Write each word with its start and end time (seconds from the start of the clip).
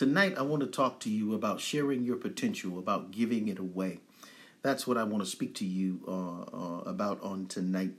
Tonight, 0.00 0.38
I 0.38 0.40
want 0.40 0.62
to 0.62 0.66
talk 0.66 0.98
to 1.00 1.10
you 1.10 1.34
about 1.34 1.60
sharing 1.60 2.04
your 2.04 2.16
potential, 2.16 2.78
about 2.78 3.10
giving 3.10 3.48
it 3.48 3.58
away. 3.58 4.00
That's 4.62 4.86
what 4.86 4.96
I 4.96 5.04
want 5.04 5.22
to 5.22 5.28
speak 5.28 5.54
to 5.56 5.66
you 5.66 6.00
uh, 6.08 6.56
uh, 6.56 6.80
about 6.86 7.22
on 7.22 7.44
tonight. 7.48 7.90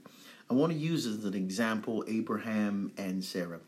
I 0.50 0.56
want 0.56 0.72
to 0.72 0.80
use 0.80 1.06
as 1.06 1.24
an 1.26 1.36
example 1.36 2.04
Abraham 2.08 2.92
and 2.98 3.24
Sarah. 3.24 3.60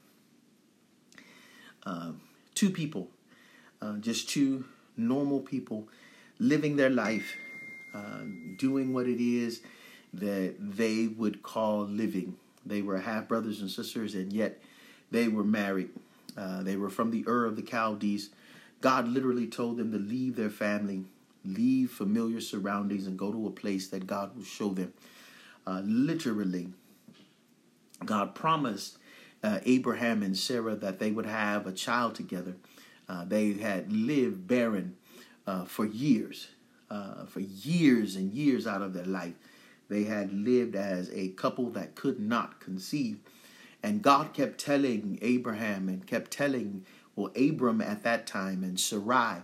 Uh, 1.86 2.14
two 2.56 2.72
people, 2.72 3.12
uh, 3.84 3.98
just 3.98 4.28
two 4.28 4.66
normal 4.98 5.42
people 5.42 5.88
living 6.40 6.76
their 6.76 6.90
life, 6.90 7.36
uh, 7.94 8.22
doing 8.58 8.96
what 8.96 9.06
it 9.06 9.24
is 9.24 9.62
that 10.12 10.56
they 10.60 11.06
would 11.06 11.44
call 11.44 11.82
living. 11.82 12.38
They 12.66 12.82
were 12.82 12.98
half 12.98 13.28
brothers 13.28 13.62
and 13.62 13.70
sisters, 13.70 14.16
and 14.16 14.34
yet 14.34 14.60
they 15.12 15.28
were 15.28 15.44
married. 15.44 15.92
Uh, 16.38 16.64
they 16.64 16.76
were 16.76 16.90
from 16.90 17.12
the 17.12 17.24
Ur 17.28 17.46
of 17.46 17.56
the 17.56 17.66
Chaldees. 17.66 18.30
God 18.82 19.08
literally 19.08 19.48
told 19.48 19.78
them 19.78 19.92
to 19.92 19.98
leave 19.98 20.36
their 20.36 20.50
family, 20.50 21.06
leave 21.46 21.92
familiar 21.92 22.42
surroundings, 22.42 23.08
and 23.08 23.18
go 23.18 23.32
to 23.32 23.48
a 23.48 23.52
place 23.52 23.88
that 23.90 24.08
God 24.08 24.36
will 24.36 24.44
show 24.44 24.70
them. 24.70 24.94
Uh, 25.66 25.82
literally, 25.86 26.70
God 28.06 28.36
promised 28.36 28.98
uh, 29.44 29.60
Abraham 29.66 30.24
and 30.24 30.38
Sarah 30.38 30.76
that 30.76 31.00
they 31.00 31.12
would 31.12 31.26
have 31.26 31.66
a 31.68 31.72
child 31.72 32.16
together. 32.16 32.56
Uh, 33.08 33.26
they 33.26 33.54
had 33.54 33.92
lived 33.92 34.48
barren 34.48 34.96
uh, 35.48 35.66
for 35.66 35.86
years, 35.86 36.48
for 37.28 37.40
years 37.40 38.16
and 38.16 38.34
years 38.34 38.68
out 38.68 38.82
of 38.82 38.94
their 38.94 39.06
life. 39.06 39.34
They 39.90 40.04
had 40.04 40.34
lived 40.34 40.76
as 40.76 41.10
a 41.14 41.30
couple 41.30 41.70
that 41.72 41.96
could 41.96 42.20
not 42.20 42.60
conceive. 42.60 43.20
And 43.84 44.02
God 44.02 44.34
kept 44.34 44.60
telling 44.60 45.20
Abraham 45.22 45.90
and 45.90 46.08
kept 46.08 46.32
telling, 46.32 46.86
well, 47.16 47.32
Abram 47.36 47.82
at 47.82 48.04
that 48.04 48.26
time 48.26 48.64
and 48.64 48.80
Sarai 48.80 49.42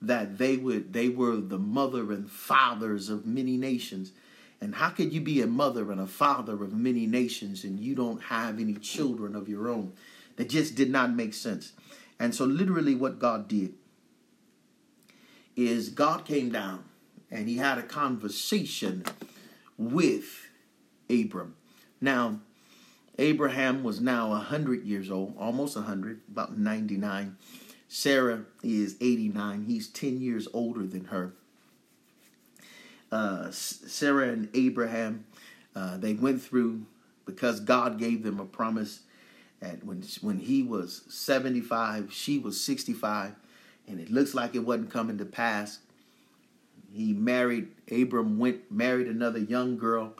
that 0.00 0.38
they 0.38 0.56
would 0.56 0.92
they 0.92 1.08
were 1.08 1.36
the 1.36 1.58
mother 1.58 2.12
and 2.12 2.30
fathers 2.30 3.08
of 3.08 3.26
many 3.26 3.56
nations. 3.56 4.12
And 4.60 4.74
how 4.74 4.90
could 4.90 5.12
you 5.12 5.20
be 5.20 5.42
a 5.42 5.46
mother 5.46 5.90
and 5.90 6.00
a 6.00 6.06
father 6.06 6.62
of 6.62 6.72
many 6.72 7.06
nations 7.06 7.64
and 7.64 7.80
you 7.80 7.94
don't 7.94 8.22
have 8.24 8.60
any 8.60 8.74
children 8.74 9.34
of 9.34 9.48
your 9.48 9.68
own? 9.68 9.92
That 10.36 10.48
just 10.48 10.74
did 10.74 10.90
not 10.90 11.12
make 11.12 11.34
sense. 11.34 11.72
And 12.18 12.34
so 12.34 12.44
literally 12.44 12.94
what 12.94 13.18
God 13.18 13.48
did 13.48 13.74
is 15.56 15.88
God 15.88 16.24
came 16.24 16.50
down 16.50 16.84
and 17.30 17.48
he 17.48 17.56
had 17.56 17.78
a 17.78 17.82
conversation 17.82 19.04
with 19.76 20.48
Abram. 21.08 21.56
Now, 22.00 22.40
Abraham 23.20 23.84
was 23.84 24.00
now 24.00 24.30
100 24.30 24.84
years 24.84 25.10
old, 25.10 25.34
almost 25.38 25.76
100, 25.76 26.22
about 26.32 26.56
99. 26.56 27.36
Sarah 27.86 28.44
is 28.62 28.96
89. 28.98 29.64
He's 29.64 29.88
10 29.88 30.22
years 30.22 30.48
older 30.54 30.86
than 30.86 31.04
her. 31.06 31.34
Uh, 33.12 33.50
Sarah 33.50 34.28
and 34.28 34.48
Abraham, 34.54 35.26
uh, 35.76 35.98
they 35.98 36.14
went 36.14 36.40
through 36.40 36.86
because 37.26 37.60
God 37.60 37.98
gave 37.98 38.22
them 38.22 38.40
a 38.40 38.46
promise. 38.46 39.00
And 39.60 39.82
when 39.82 40.02
when 40.22 40.38
he 40.38 40.62
was 40.62 41.02
75, 41.10 42.12
she 42.12 42.38
was 42.38 42.58
65, 42.58 43.34
and 43.86 44.00
it 44.00 44.10
looks 44.10 44.32
like 44.32 44.54
it 44.54 44.60
wasn't 44.60 44.90
coming 44.90 45.18
to 45.18 45.26
pass. 45.26 45.80
He 46.90 47.12
married 47.12 47.68
Abram 47.90 48.38
went 48.38 48.72
married 48.72 49.08
another 49.08 49.40
young 49.40 49.76
girl 49.76 50.14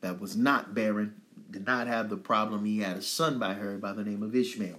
that 0.00 0.20
was 0.20 0.36
not 0.36 0.74
barren, 0.74 1.20
did 1.50 1.66
not 1.66 1.86
have 1.86 2.08
the 2.08 2.16
problem. 2.16 2.64
He 2.64 2.80
had 2.80 2.96
a 2.96 3.02
son 3.02 3.38
by 3.38 3.54
her 3.54 3.78
by 3.78 3.92
the 3.92 4.04
name 4.04 4.22
of 4.22 4.34
Ishmael. 4.34 4.78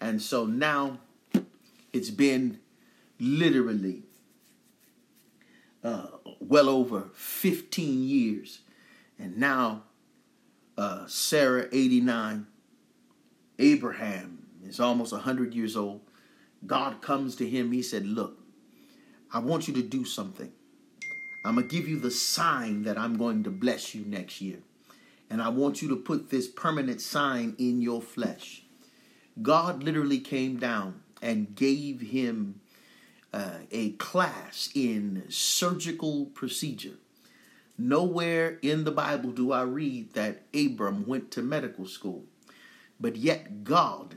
And 0.00 0.22
so 0.22 0.46
now 0.46 0.98
it's 1.92 2.10
been 2.10 2.60
literally 3.18 4.02
uh, 5.82 6.06
well 6.40 6.68
over 6.68 7.08
15 7.14 8.04
years. 8.04 8.60
And 9.18 9.36
now 9.36 9.84
uh, 10.76 11.06
Sarah, 11.06 11.66
89, 11.72 12.46
Abraham 13.58 14.46
is 14.64 14.78
almost 14.78 15.12
100 15.12 15.54
years 15.54 15.76
old. 15.76 16.02
God 16.66 17.00
comes 17.02 17.36
to 17.36 17.48
him. 17.48 17.72
He 17.72 17.82
said, 17.82 18.06
Look, 18.06 18.38
I 19.32 19.40
want 19.40 19.68
you 19.68 19.74
to 19.74 19.82
do 19.82 20.04
something. 20.04 20.52
I'm 21.44 21.54
going 21.54 21.68
to 21.68 21.74
give 21.74 21.88
you 21.88 21.98
the 21.98 22.10
sign 22.10 22.82
that 22.82 22.98
I'm 22.98 23.16
going 23.16 23.44
to 23.44 23.50
bless 23.50 23.94
you 23.94 24.04
next 24.04 24.40
year. 24.40 24.58
And 25.30 25.42
I 25.42 25.48
want 25.50 25.82
you 25.82 25.88
to 25.88 25.96
put 25.96 26.30
this 26.30 26.48
permanent 26.48 27.00
sign 27.00 27.54
in 27.58 27.82
your 27.82 28.00
flesh. 28.00 28.62
God 29.42 29.82
literally 29.82 30.20
came 30.20 30.58
down 30.58 31.02
and 31.20 31.54
gave 31.54 32.00
him 32.00 32.60
uh, 33.32 33.58
a 33.70 33.90
class 33.92 34.70
in 34.74 35.24
surgical 35.28 36.26
procedure. 36.26 36.96
Nowhere 37.76 38.58
in 38.62 38.84
the 38.84 38.90
Bible 38.90 39.30
do 39.30 39.52
I 39.52 39.62
read 39.62 40.14
that 40.14 40.42
Abram 40.52 41.06
went 41.06 41.30
to 41.32 41.42
medical 41.42 41.86
school, 41.86 42.24
but 42.98 43.16
yet 43.16 43.62
God 43.62 44.16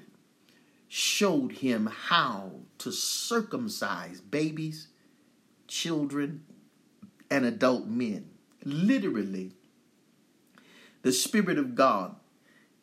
showed 0.87 1.51
him 1.51 1.85
how 1.85 2.51
to 2.79 2.91
circumcise 2.91 4.19
babies, 4.19 4.87
children, 5.67 6.43
and 7.29 7.45
adult 7.45 7.85
men. 7.85 8.31
Literally, 8.65 9.53
the 11.01 11.11
Spirit 11.11 11.57
of 11.57 11.75
God 11.75 12.15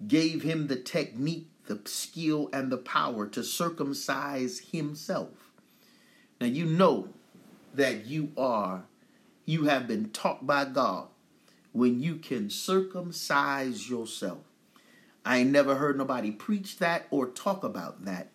gave 0.07 0.43
him 0.43 0.67
the 0.67 0.77
technique, 0.77 1.49
the 1.67 1.81
skill, 1.85 2.49
and 2.53 2.71
the 2.71 2.79
power 2.79 3.27
to 3.29 3.43
circumcise 3.43 4.61
himself. 4.71 5.51
Now, 6.41 6.47
you 6.47 6.65
know 6.65 7.09
that 7.75 8.07
you 8.07 8.33
are, 8.37 8.85
you 9.45 9.65
have 9.65 9.87
been 9.87 10.11
taught 10.11 10.47
by 10.47 10.65
God 10.65 11.09
when 11.73 12.01
you 12.01 12.17
can 12.17 12.51
circumcise 12.51 13.89
yourself. 13.89 14.39
I 15.25 15.39
ain't 15.39 15.51
never 15.51 15.75
heard 15.75 15.99
nobody 15.99 16.31
preach 16.31 16.79
that 16.79 17.07
or 17.11 17.27
talk 17.27 17.63
about 17.63 18.05
that, 18.05 18.29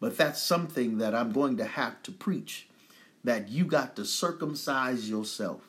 but 0.00 0.16
that's 0.16 0.42
something 0.42 0.98
that 0.98 1.14
I'm 1.14 1.32
going 1.32 1.56
to 1.56 1.64
have 1.64 2.02
to 2.02 2.12
preach 2.12 2.68
that 3.24 3.48
you 3.48 3.64
got 3.64 3.96
to 3.96 4.04
circumcise 4.04 5.08
yourself. 5.08 5.68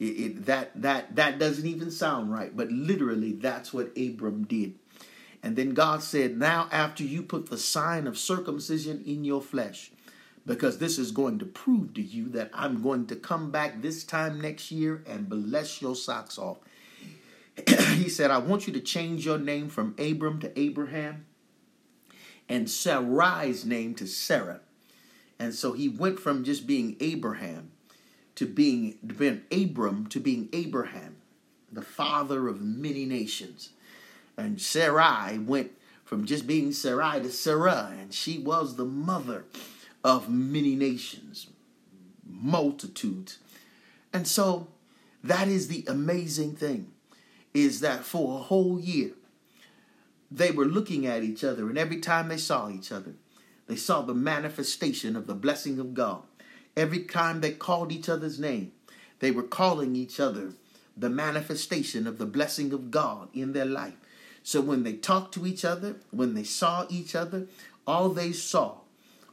It, 0.00 0.04
it, 0.04 0.46
that 0.46 0.80
that 0.80 1.14
that 1.16 1.38
doesn't 1.38 1.66
even 1.66 1.90
sound 1.90 2.32
right, 2.32 2.56
but 2.56 2.72
literally 2.72 3.32
that's 3.32 3.72
what 3.72 3.96
Abram 3.98 4.44
did. 4.44 4.74
And 5.42 5.56
then 5.56 5.74
God 5.74 6.02
said, 6.02 6.38
"Now 6.38 6.68
after 6.72 7.04
you 7.04 7.22
put 7.22 7.50
the 7.50 7.58
sign 7.58 8.06
of 8.06 8.18
circumcision 8.18 9.02
in 9.04 9.24
your 9.24 9.42
flesh, 9.42 9.92
because 10.46 10.78
this 10.78 10.98
is 10.98 11.12
going 11.12 11.38
to 11.40 11.44
prove 11.44 11.92
to 11.94 12.02
you 12.02 12.30
that 12.30 12.50
I'm 12.54 12.82
going 12.82 13.06
to 13.08 13.16
come 13.16 13.50
back 13.50 13.82
this 13.82 14.02
time 14.02 14.40
next 14.40 14.72
year 14.72 15.04
and 15.06 15.28
bless 15.28 15.82
your 15.82 15.94
socks 15.94 16.38
off." 16.38 16.58
he 17.96 18.08
said, 18.08 18.30
"I 18.30 18.38
want 18.38 18.66
you 18.66 18.72
to 18.72 18.80
change 18.80 19.26
your 19.26 19.38
name 19.38 19.68
from 19.68 19.94
Abram 19.98 20.40
to 20.40 20.58
Abraham 20.58 21.26
and 22.48 22.68
Sarai's 22.68 23.66
name 23.66 23.94
to 23.96 24.06
Sarah." 24.06 24.60
And 25.38 25.54
so 25.54 25.72
he 25.72 25.90
went 25.90 26.20
from 26.20 26.42
just 26.42 26.66
being 26.66 26.96
Abraham 27.00 27.72
to 28.40 28.46
being, 28.46 28.96
Abram 29.52 30.06
to 30.06 30.18
being 30.18 30.48
Abraham, 30.54 31.16
the 31.70 31.82
father 31.82 32.48
of 32.48 32.62
many 32.62 33.04
nations. 33.04 33.68
And 34.34 34.58
Sarai 34.58 35.36
went 35.36 35.72
from 36.06 36.24
just 36.24 36.46
being 36.46 36.72
Sarai 36.72 37.20
to 37.20 37.30
Sarah, 37.30 37.94
and 38.00 38.14
she 38.14 38.38
was 38.38 38.76
the 38.76 38.86
mother 38.86 39.44
of 40.02 40.30
many 40.30 40.74
nations, 40.74 41.48
multitudes. 42.26 43.40
And 44.10 44.26
so 44.26 44.68
that 45.22 45.46
is 45.46 45.68
the 45.68 45.84
amazing 45.86 46.56
thing, 46.56 46.92
is 47.52 47.80
that 47.80 48.04
for 48.04 48.38
a 48.38 48.42
whole 48.44 48.80
year, 48.80 49.10
they 50.30 50.50
were 50.50 50.64
looking 50.64 51.06
at 51.06 51.22
each 51.22 51.44
other, 51.44 51.68
and 51.68 51.76
every 51.76 52.00
time 52.00 52.28
they 52.28 52.38
saw 52.38 52.70
each 52.70 52.90
other, 52.90 53.12
they 53.66 53.76
saw 53.76 54.00
the 54.00 54.14
manifestation 54.14 55.14
of 55.14 55.26
the 55.26 55.34
blessing 55.34 55.78
of 55.78 55.92
God. 55.92 56.22
Every 56.76 57.00
time 57.00 57.40
they 57.40 57.52
called 57.52 57.92
each 57.92 58.08
other's 58.08 58.38
name, 58.38 58.72
they 59.18 59.30
were 59.30 59.42
calling 59.42 59.96
each 59.96 60.18
other 60.18 60.52
the 60.96 61.10
manifestation 61.10 62.06
of 62.06 62.18
the 62.18 62.26
blessing 62.26 62.72
of 62.72 62.90
God 62.90 63.28
in 63.34 63.52
their 63.52 63.64
life. 63.64 63.94
So 64.42 64.60
when 64.60 64.82
they 64.82 64.94
talked 64.94 65.34
to 65.34 65.46
each 65.46 65.64
other, 65.64 65.96
when 66.10 66.34
they 66.34 66.44
saw 66.44 66.86
each 66.88 67.14
other, 67.14 67.46
all 67.86 68.08
they 68.08 68.32
saw, 68.32 68.78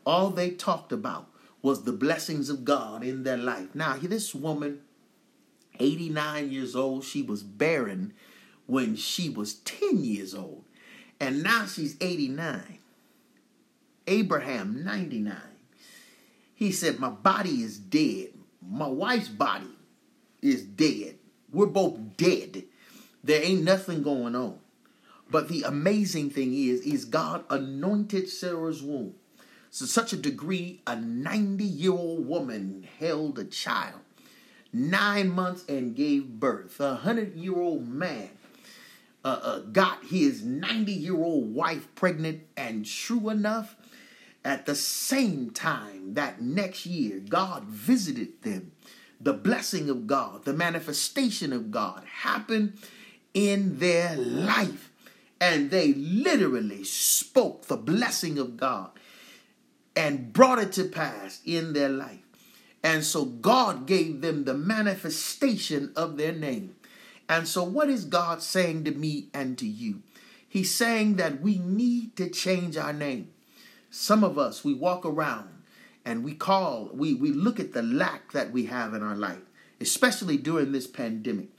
all 0.05 0.29
they 0.29 0.51
talked 0.51 0.91
about 0.91 1.27
was 1.61 1.83
the 1.83 1.91
blessings 1.91 2.49
of 2.49 2.65
God 2.65 3.03
in 3.03 3.23
their 3.23 3.37
life. 3.37 3.73
Now, 3.73 3.97
this 3.97 4.33
woman, 4.33 4.81
89 5.79 6.51
years 6.51 6.75
old, 6.75 7.03
she 7.03 7.21
was 7.21 7.43
barren 7.43 8.13
when 8.65 8.95
she 8.95 9.29
was 9.29 9.55
10 9.55 10.03
years 10.03 10.33
old. 10.33 10.63
And 11.19 11.43
now 11.43 11.65
she's 11.65 11.97
89. 11.99 12.79
Abraham, 14.05 14.83
99. 14.83 15.35
He 16.57 16.71
said, 16.71 16.99
My 16.99 17.09
body 17.09 17.61
is 17.61 17.77
dead. 17.77 18.29
My 18.67 18.87
wife's 18.87 19.29
body 19.29 19.77
is 20.41 20.63
dead. 20.63 21.19
We're 21.53 21.67
both 21.67 22.17
dead. 22.17 22.63
There 23.23 23.43
ain't 23.43 23.63
nothing 23.63 24.01
going 24.01 24.35
on. 24.35 24.57
But 25.29 25.49
the 25.49 25.61
amazing 25.63 26.31
thing 26.31 26.53
is, 26.55 26.81
is 26.81 27.05
God 27.05 27.43
anointed 27.49 28.27
Sarah's 28.27 28.81
womb 28.81 29.13
to 29.77 29.85
such 29.85 30.13
a 30.13 30.17
degree 30.17 30.81
a 30.87 30.95
90 30.95 31.63
year 31.63 31.91
old 31.91 32.27
woman 32.27 32.87
held 32.99 33.37
a 33.37 33.45
child 33.45 33.99
nine 34.73 35.29
months 35.29 35.63
and 35.69 35.95
gave 35.95 36.39
birth. 36.39 36.79
A 36.79 36.93
100 36.93 37.35
year 37.35 37.55
old 37.55 37.87
man 37.87 38.29
uh, 39.23 39.39
uh, 39.43 39.59
got 39.59 40.05
his 40.05 40.43
90 40.43 40.91
year 40.91 41.15
old 41.15 41.53
wife 41.53 41.87
pregnant, 41.93 42.41
and 42.55 42.83
true 42.83 43.29
enough, 43.29 43.75
at 44.47 44.65
the 44.65 44.75
same 44.75 45.49
time 45.49 46.13
that 46.13 46.41
next 46.41 46.85
year, 46.85 47.19
God 47.19 47.65
visited 47.65 48.41
them. 48.43 48.71
The 49.19 49.33
blessing 49.33 49.89
of 49.89 50.07
God, 50.07 50.45
the 50.45 50.53
manifestation 50.53 51.51
of 51.51 51.69
God 51.69 52.05
happened 52.21 52.77
in 53.33 53.79
their 53.79 54.15
life. 54.15 54.89
And 55.41 55.69
they 55.69 55.93
literally 55.93 56.85
spoke 56.85 57.65
the 57.65 57.75
blessing 57.75 58.39
of 58.39 58.55
God 58.55 58.91
and 59.97 60.31
brought 60.31 60.59
it 60.59 60.71
to 60.73 60.85
pass 60.85 61.41
in 61.43 61.73
their 61.73 61.89
life. 61.89 62.23
And 62.81 63.03
so 63.03 63.25
God 63.25 63.85
gave 63.85 64.21
them 64.21 64.45
the 64.45 64.53
manifestation 64.53 65.91
of 65.97 66.15
their 66.15 66.31
name. 66.31 66.77
And 67.27 67.49
so, 67.49 67.65
what 67.65 67.89
is 67.89 68.05
God 68.05 68.41
saying 68.41 68.85
to 68.85 68.91
me 68.91 69.27
and 69.33 69.57
to 69.57 69.67
you? 69.67 70.03
He's 70.47 70.73
saying 70.73 71.17
that 71.17 71.41
we 71.41 71.57
need 71.57 72.15
to 72.15 72.29
change 72.29 72.77
our 72.77 72.93
name. 72.93 73.33
Some 73.89 74.23
of 74.23 74.37
us, 74.37 74.63
we 74.63 74.73
walk 74.73 75.05
around 75.05 75.49
and 76.05 76.23
we 76.23 76.33
call, 76.33 76.89
we, 76.93 77.13
we 77.13 77.31
look 77.31 77.59
at 77.59 77.73
the 77.73 77.81
lack 77.81 78.31
that 78.31 78.51
we 78.51 78.65
have 78.65 78.93
in 78.93 79.03
our 79.03 79.15
life, 79.15 79.41
especially 79.81 80.37
during 80.37 80.71
this 80.71 80.87
pandemic. 80.87 81.49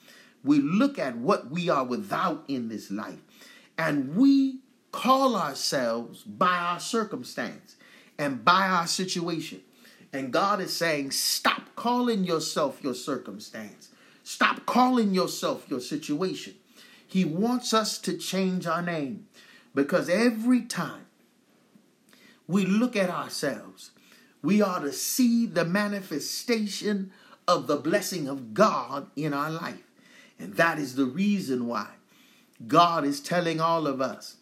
We 0.45 0.59
look 0.61 0.99
at 0.99 1.17
what 1.17 1.51
we 1.51 1.69
are 1.69 1.85
without 1.85 2.45
in 2.49 2.69
this 2.69 2.91
life 2.91 3.21
and 3.77 4.17
we 4.17 4.61
call 4.93 5.37
ourselves 5.37 6.23
by 6.23 6.57
our 6.57 6.81
circumstance 6.81 7.77
and 8.19 8.45
by 8.45 8.69
our 8.69 8.87
situation. 8.87 9.61
And 10.13 10.33
God 10.33 10.61
is 10.61 10.75
saying, 10.75 11.11
stop 11.11 11.75
calling 11.77 12.25
yourself 12.25 12.83
your 12.83 12.95
circumstance. 12.95 13.91
Stop 14.25 14.67
calling 14.67 15.15
yourself 15.15 15.67
your 15.69 15.81
situation. 15.81 16.55
He 17.07 17.25
wants 17.25 17.73
us 17.73 17.99
to 17.99 18.17
change 18.17 18.67
our 18.67 18.83
name 18.83 19.27
because 19.75 20.09
every 20.09 20.63
time 20.63 21.07
we 22.49 22.65
look 22.65 22.97
at 22.97 23.11
ourselves, 23.11 23.93
we 24.43 24.61
are 24.62 24.81
to 24.81 24.93
see 24.93 25.47
the 25.47 25.65
manifestation 25.65 27.12
of 27.47 27.67
the 27.67 27.77
blessing 27.77 28.27
of 28.27 28.55
God 28.55 29.09
in 29.15 29.33
our 29.33 29.50
life. 29.50 29.83
And 30.39 30.55
that 30.55 30.79
is 30.79 30.95
the 30.95 31.06
reason 31.06 31.67
why 31.67 31.89
God 32.67 33.05
is 33.05 33.21
telling 33.21 33.61
all 33.61 33.87
of 33.87 34.00
us 34.00 34.37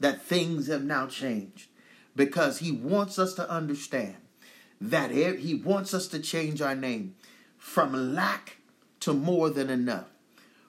that 0.00 0.22
things 0.22 0.68
have 0.68 0.84
now 0.84 1.06
changed 1.06 1.68
because 2.14 2.58
He 2.58 2.72
wants 2.72 3.18
us 3.18 3.34
to 3.34 3.50
understand 3.50 4.16
that 4.80 5.10
He 5.10 5.54
wants 5.54 5.92
us 5.92 6.06
to 6.08 6.18
change 6.18 6.62
our 6.62 6.74
name 6.74 7.14
from 7.56 8.14
lack 8.14 8.58
to 9.00 9.12
more 9.12 9.50
than 9.50 9.70
enough, 9.70 10.08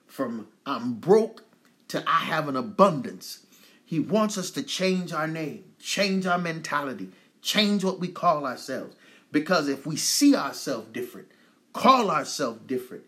from 0.06 0.48
I'm 0.66 0.94
broke 0.94 1.44
to 1.88 2.02
I 2.06 2.20
have 2.20 2.48
an 2.48 2.56
abundance. 2.56 3.46
He 3.84 3.98
wants 3.98 4.38
us 4.38 4.50
to 4.52 4.62
change 4.62 5.12
our 5.12 5.26
name, 5.26 5.64
change 5.80 6.26
our 6.26 6.38
mentality, 6.38 7.08
change 7.42 7.82
what 7.84 7.98
we 7.98 8.08
call 8.08 8.46
ourselves. 8.46 8.94
Because 9.32 9.68
if 9.68 9.86
we 9.86 9.96
see 9.96 10.34
ourselves 10.34 10.88
different, 10.92 11.28
call 11.72 12.10
ourselves 12.10 12.60
different, 12.66 13.04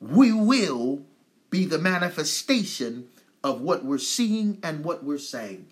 we 0.00 0.32
will 0.32 1.02
be 1.50 1.64
the 1.64 1.78
manifestation 1.78 3.08
of 3.42 3.60
what 3.60 3.84
we're 3.84 3.98
seeing 3.98 4.58
and 4.62 4.84
what 4.84 5.04
we're 5.04 5.18
saying. 5.18 5.66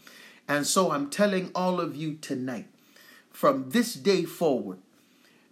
And 0.48 0.66
so 0.66 0.90
I'm 0.90 1.08
telling 1.08 1.50
all 1.54 1.80
of 1.80 1.96
you 1.96 2.14
tonight, 2.14 2.68
from 3.30 3.70
this 3.70 3.94
day 3.94 4.24
forward, 4.24 4.78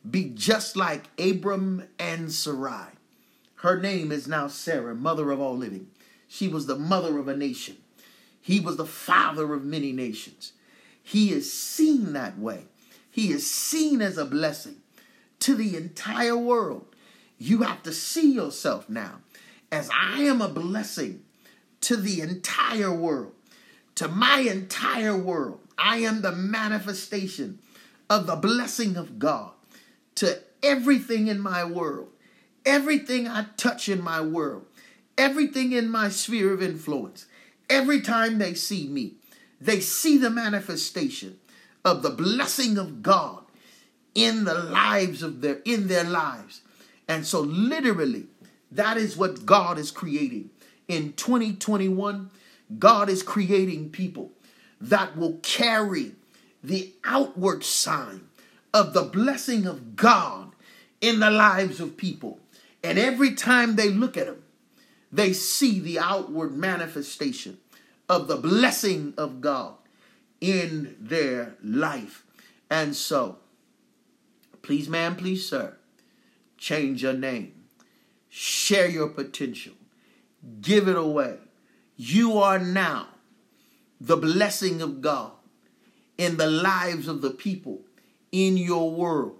be 0.08 0.30
just 0.30 0.76
like 0.76 1.04
Abram 1.18 1.88
and 1.98 2.32
Sarai. 2.32 2.88
Her 3.56 3.78
name 3.78 4.10
is 4.12 4.26
now 4.26 4.48
Sarah, 4.48 4.94
mother 4.94 5.30
of 5.30 5.40
all 5.40 5.56
living. 5.56 5.88
She 6.28 6.48
was 6.48 6.66
the 6.66 6.76
mother 6.76 7.18
of 7.18 7.28
a 7.28 7.36
nation. 7.36 7.76
He 8.40 8.60
was 8.60 8.76
the 8.76 8.86
father 8.86 9.52
of 9.52 9.64
many 9.64 9.92
nations. 9.92 10.52
He 11.10 11.32
is 11.32 11.52
seen 11.52 12.12
that 12.12 12.38
way. 12.38 12.66
He 13.10 13.32
is 13.32 13.50
seen 13.50 14.00
as 14.00 14.16
a 14.16 14.24
blessing 14.24 14.76
to 15.40 15.56
the 15.56 15.76
entire 15.76 16.36
world. 16.36 16.86
You 17.36 17.62
have 17.62 17.82
to 17.82 17.92
see 17.92 18.32
yourself 18.32 18.88
now 18.88 19.16
as 19.72 19.90
I 19.92 20.20
am 20.20 20.40
a 20.40 20.48
blessing 20.48 21.24
to 21.80 21.96
the 21.96 22.20
entire 22.20 22.94
world, 22.94 23.32
to 23.96 24.06
my 24.06 24.38
entire 24.38 25.16
world. 25.16 25.58
I 25.76 25.96
am 25.96 26.22
the 26.22 26.30
manifestation 26.30 27.58
of 28.08 28.28
the 28.28 28.36
blessing 28.36 28.96
of 28.96 29.18
God 29.18 29.50
to 30.14 30.38
everything 30.62 31.26
in 31.26 31.40
my 31.40 31.64
world, 31.64 32.10
everything 32.64 33.26
I 33.26 33.46
touch 33.56 33.88
in 33.88 34.00
my 34.00 34.20
world, 34.20 34.64
everything 35.18 35.72
in 35.72 35.90
my 35.90 36.08
sphere 36.08 36.52
of 36.52 36.62
influence. 36.62 37.26
Every 37.68 38.00
time 38.00 38.38
they 38.38 38.54
see 38.54 38.86
me, 38.86 39.14
they 39.60 39.80
see 39.80 40.16
the 40.16 40.30
manifestation 40.30 41.38
of 41.84 42.02
the 42.02 42.10
blessing 42.10 42.78
of 42.78 43.02
God 43.02 43.44
in 44.14 44.44
the 44.44 44.54
lives 44.54 45.22
of 45.22 45.40
their 45.40 45.60
in 45.64 45.88
their 45.88 46.04
lives. 46.04 46.62
And 47.08 47.26
so 47.26 47.40
literally 47.40 48.26
that 48.72 48.96
is 48.96 49.16
what 49.16 49.44
God 49.44 49.78
is 49.78 49.90
creating. 49.90 50.50
In 50.88 51.12
2021, 51.14 52.30
God 52.78 53.08
is 53.08 53.22
creating 53.22 53.90
people 53.90 54.32
that 54.80 55.16
will 55.16 55.38
carry 55.42 56.12
the 56.62 56.92
outward 57.04 57.64
sign 57.64 58.28
of 58.72 58.92
the 58.92 59.02
blessing 59.02 59.66
of 59.66 59.96
God 59.96 60.52
in 61.00 61.20
the 61.20 61.30
lives 61.30 61.80
of 61.80 61.96
people. 61.96 62.38
And 62.82 62.98
every 62.98 63.34
time 63.34 63.76
they 63.76 63.90
look 63.90 64.16
at 64.16 64.26
them, 64.26 64.42
they 65.12 65.32
see 65.32 65.80
the 65.80 65.98
outward 65.98 66.56
manifestation 66.56 67.58
of 68.10 68.26
the 68.26 68.36
blessing 68.36 69.14
of 69.16 69.40
God 69.40 69.74
in 70.40 70.96
their 70.98 71.54
life. 71.62 72.24
And 72.68 72.96
so, 72.96 73.38
please, 74.62 74.88
ma'am, 74.88 75.14
please, 75.14 75.48
sir, 75.48 75.76
change 76.58 77.04
your 77.04 77.12
name, 77.12 77.54
share 78.28 78.88
your 78.88 79.08
potential, 79.08 79.74
give 80.60 80.88
it 80.88 80.96
away. 80.96 81.38
You 81.96 82.38
are 82.38 82.58
now 82.58 83.06
the 84.00 84.16
blessing 84.16 84.82
of 84.82 85.00
God 85.00 85.32
in 86.18 86.36
the 86.36 86.50
lives 86.50 87.06
of 87.06 87.22
the 87.22 87.30
people 87.30 87.82
in 88.32 88.56
your 88.56 88.90
world 88.90 89.36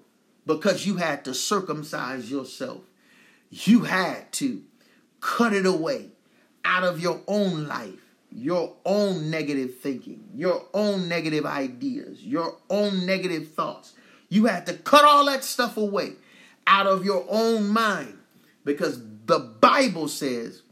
because 0.47 0.87
you 0.87 0.97
had 0.97 1.25
to 1.25 1.35
circumcise 1.35 2.31
yourself. 2.31 2.83
You 3.51 3.81
had 3.81 4.31
to 4.35 4.63
cut 5.21 5.53
it 5.53 5.67
away 5.67 6.11
out 6.65 6.85
of 6.85 7.01
your 7.01 7.21
own 7.27 7.67
life, 7.67 8.00
your 8.33 8.77
own 8.85 9.31
negative 9.31 9.79
thinking, 9.79 10.25
your 10.35 10.65
own 10.73 11.09
negative 11.09 11.45
ideas, 11.45 12.23
your 12.23 12.57
own 12.69 13.05
negative 13.07 13.53
thoughts. 13.53 13.95
You 14.29 14.47
had 14.47 14.67
to 14.67 14.75
cut 14.75 15.05
all 15.05 15.27
that 15.27 15.45
stuff 15.45 15.77
away 15.77 16.13
out 16.67 16.87
of 16.87 17.05
your 17.05 17.27
own 17.29 17.69
mind 17.69 18.19
because 18.65 19.03
the 19.27 19.39
Bible 19.39 20.09
says 20.09 20.63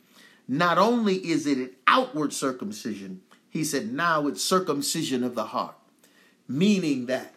not 0.46 0.78
only 0.78 1.16
is 1.16 1.46
it 1.46 1.58
an 1.58 1.70
outward 1.86 2.32
circumcision, 2.32 3.20
he 3.50 3.64
said 3.64 3.92
now 3.92 4.26
it's 4.26 4.42
circumcision 4.42 5.24
of 5.24 5.34
the 5.34 5.46
heart, 5.46 5.74
meaning 6.46 7.06
that 7.06 7.34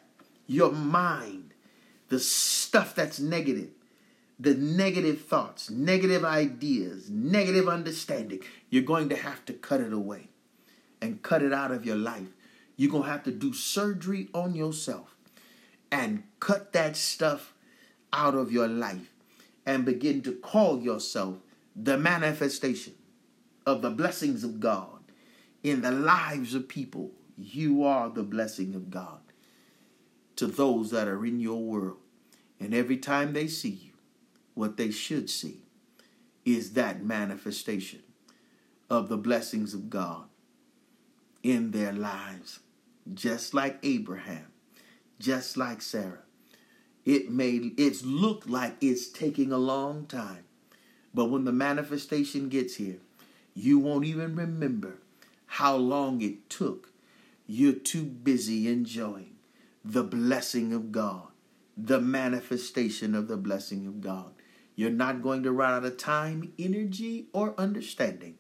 your 0.48 0.72
mind, 0.72 1.54
the 2.10 2.20
stuff 2.20 2.94
that's 2.94 3.20
negative, 3.20 3.70
the 4.42 4.56
negative 4.56 5.22
thoughts, 5.22 5.70
negative 5.70 6.26
ideas, 6.26 7.12
negative 7.12 7.68
understanding, 7.68 8.40
you're 8.72 8.82
going 8.82 9.08
to 9.10 9.16
have 9.16 9.46
to 9.46 9.54
cut 9.54 9.80
it 9.80 9.94
away 9.94 10.30
and 11.00 11.22
cut 11.22 11.44
it 11.44 11.54
out 11.54 11.70
of 11.70 11.86
your 11.86 11.96
life. 11.96 12.30
You're 12.76 12.90
going 12.90 13.04
to 13.04 13.10
have 13.10 13.24
to 13.26 13.32
do 13.32 13.54
surgery 13.54 14.30
on 14.34 14.56
yourself 14.56 15.16
and 15.92 16.24
cut 16.40 16.74
that 16.74 16.98
stuff 16.98 17.54
out 18.12 18.34
of 18.34 18.52
your 18.52 18.68
life 18.68 19.14
and 19.64 19.86
begin 19.86 20.24
to 20.24 20.32
call 20.32 20.82
yourself 20.82 21.38
the 21.76 21.98
manifestation 21.98 22.94
of 23.68 23.84
the 23.84 23.92
blessings 23.92 24.44
of 24.44 24.60
God 24.60 25.04
in 25.62 25.82
the 25.82 25.92
lives 25.92 26.56
of 26.56 26.68
people. 26.68 27.12
You 27.38 27.84
are 27.84 28.10
the 28.10 28.24
blessing 28.24 28.74
of 28.74 28.90
God 28.90 29.20
to 30.38 30.48
those 30.48 30.90
that 30.90 31.08
are 31.08 31.24
in 31.28 31.40
your 31.40 31.62
world. 31.62 32.00
And 32.60 32.74
every 32.74 32.98
time 32.98 33.34
they 33.34 33.48
see 33.48 33.70
you, 33.70 33.91
what 34.54 34.78
they 34.78 34.92
should 34.92 35.30
see 35.30 35.64
is 36.46 36.74
that 36.74 37.04
manifestation 37.04 38.02
of 38.90 39.10
the 39.10 39.18
blessings 39.18 39.74
of 39.74 39.90
God 39.90 40.26
in 41.44 41.72
their 41.72 41.94
lives. 41.94 42.60
Just 43.14 43.54
like 43.54 43.80
Abraham, 43.84 44.48
just 45.20 45.58
like 45.58 45.82
Sarah. 45.82 46.24
It 47.04 47.32
may 47.32 47.72
it's 47.78 48.04
looked 48.04 48.48
like 48.50 48.76
it's 48.82 49.08
taking 49.08 49.52
a 49.52 49.58
long 49.58 50.06
time. 50.06 50.44
But 51.14 51.26
when 51.26 51.46
the 51.46 51.52
manifestation 51.52 52.48
gets 52.48 52.76
here, 52.76 53.00
you 53.54 53.80
won't 53.80 54.06
even 54.06 54.36
remember 54.36 54.98
how 55.46 55.76
long 55.76 56.22
it 56.22 56.50
took. 56.50 56.92
You're 57.48 57.74
too 57.74 58.04
busy 58.04 58.72
enjoying 58.72 59.36
the 59.84 60.04
blessing 60.04 60.74
of 60.74 60.92
God, 60.92 61.28
the 61.76 62.00
manifestation 62.00 63.16
of 63.16 63.28
the 63.28 63.38
blessing 63.38 63.88
of 63.88 64.00
God. 64.00 64.32
You're 64.82 64.90
not 64.90 65.22
going 65.22 65.44
to 65.44 65.52
run 65.52 65.76
out 65.76 65.86
of 65.86 65.98
time, 65.98 66.54
energy, 66.58 67.28
or 67.34 67.54
understanding 67.56 68.40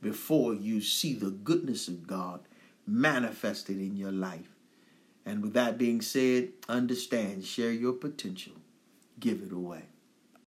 before 0.00 0.54
you 0.54 0.80
see 0.80 1.12
the 1.12 1.28
goodness 1.28 1.86
of 1.86 2.06
God 2.06 2.40
manifested 2.86 3.76
in 3.76 3.94
your 3.94 4.10
life. 4.10 4.54
And 5.26 5.42
with 5.42 5.52
that 5.52 5.76
being 5.76 6.00
said, 6.00 6.52
understand, 6.66 7.44
share 7.44 7.72
your 7.72 7.92
potential, 7.92 8.54
give 9.20 9.42
it 9.42 9.52
away. 9.52 9.82